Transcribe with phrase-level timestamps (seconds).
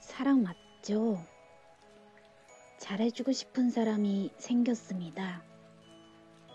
[0.00, 1.18] 사랑 맞죠?
[2.78, 5.42] 잘해주고 싶은 사람이 생겼습니다.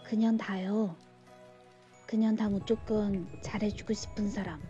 [0.05, 0.96] 그냥 다요.
[2.08, 4.62] 그냥 다 무조건 잘해주고 싶은 사람.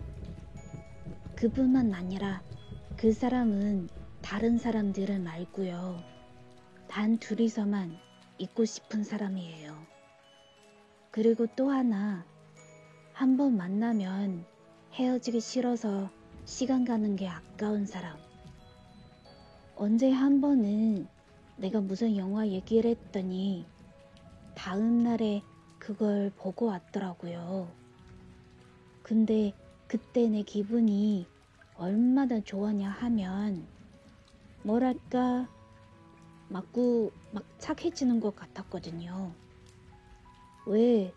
[1.36, 2.42] 그뿐만 아니라
[2.98, 3.90] 그 사람은
[4.22, 6.04] 다른 사람들을 말고요.
[6.90, 7.98] 단 둘이서만
[8.40, 9.76] 있고 싶은 사람이에요.
[11.12, 12.26] 그리고 또 하나,
[13.14, 14.46] 한 번 만나면
[14.94, 16.10] 헤어지기 싫어서
[16.46, 18.18] 시간 가는 게 아까운 사람.
[19.76, 21.08] 언제 한 번은
[21.56, 23.66] 내가 무슨 영화 얘기를 했더니
[24.54, 25.42] 다음 날에
[25.80, 27.72] 그걸 보고 왔더라고요.
[29.02, 29.54] 근데
[29.88, 31.28] 그때 내 기분이
[31.76, 33.66] 얼마나 좋았냐 하면
[34.64, 35.48] 뭐랄까
[36.50, 39.34] 막구 막 착해지는 것 같았거든요.
[40.66, 41.14] 왜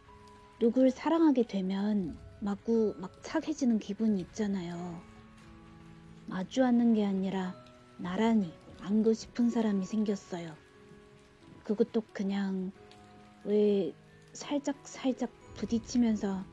[0.61, 5.16] 누굴 사랑하게 되면 마구 막 착해지는 기분이 있잖아요.
[6.27, 7.55] 마주 앉는 게 아니라
[7.99, 10.55] 나란히 앉고 싶은 사람이 생겼어요.
[11.65, 12.73] 그것도 그냥
[13.45, 13.95] 왜
[14.33, 16.45] 살짝 살짝 부딪히면서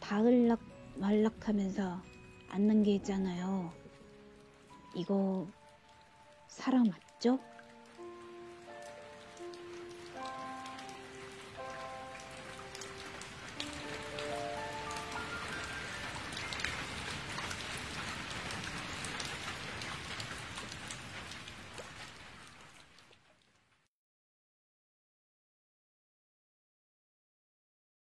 [0.00, 0.60] 다을락
[0.96, 2.02] 말락하면서
[2.48, 3.72] 앉는 게 있잖아요.
[4.94, 5.46] 이거
[6.48, 7.38] 사랑 맞죠?